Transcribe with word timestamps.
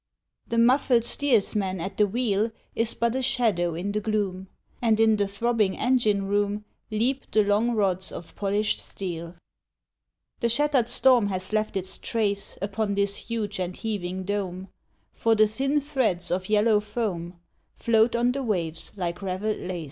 The 0.47 0.57
muffled 0.57 1.05
steersman 1.05 1.79
at 1.79 1.97
the 1.97 2.07
wheel 2.07 2.49
Is 2.73 2.95
but 2.95 3.13
a 3.15 3.21
shadow 3.21 3.75
in 3.75 3.91
the 3.91 3.99
gloom;— 3.99 4.47
And 4.81 4.99
in 4.99 5.15
the 5.17 5.27
throbbing 5.27 5.77
engine 5.77 6.25
room 6.25 6.65
Leap 6.89 7.29
the 7.29 7.43
long 7.43 7.75
rods 7.75 8.11
of 8.11 8.35
polished 8.35 8.79
steel. 8.79 9.35
The 10.39 10.49
shattered 10.49 10.89
storm 10.89 11.27
has 11.27 11.53
left 11.53 11.77
its 11.77 11.99
trace 11.99 12.57
Upon 12.63 12.95
this 12.95 13.15
huge 13.17 13.59
and 13.59 13.77
heaving 13.77 14.23
dome, 14.23 14.69
For 15.13 15.35
the 15.35 15.45
thin 15.47 15.79
threads 15.79 16.31
of 16.31 16.49
yellow 16.49 16.79
foam 16.79 17.39
Float 17.75 18.15
on 18.15 18.31
the 18.31 18.41
waves 18.41 18.93
like 18.95 19.21
ravelled 19.21 19.59
lace. 19.59 19.79